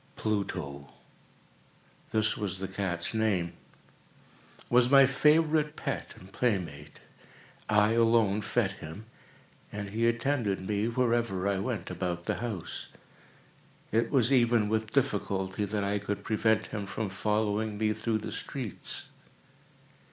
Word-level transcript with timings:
Pluto—this 0.15 2.35
was 2.35 2.57
the 2.57 2.67
cat's 2.67 3.13
name—was 3.13 4.89
my 4.89 5.05
favorite 5.05 5.75
pet 5.75 6.15
and 6.19 6.31
playmate. 6.33 6.99
I 7.69 7.91
alone 7.91 8.41
fed 8.41 8.71
him, 8.71 9.05
and 9.71 9.91
he 9.91 10.07
attended 10.07 10.67
me 10.67 10.87
wherever 10.87 11.47
I 11.47 11.59
went 11.59 11.91
about 11.91 12.25
the 12.25 12.39
house. 12.39 12.87
It 13.91 14.09
was 14.09 14.31
even 14.31 14.69
with 14.69 14.89
difficulty 14.89 15.65
that 15.65 15.83
I 15.83 15.99
could 15.99 16.23
prevent 16.23 16.65
him 16.69 16.87
from 16.87 17.11
following 17.11 17.77
me 17.77 17.93
through 17.93 18.17
the 18.17 18.31
streets. 18.31 19.05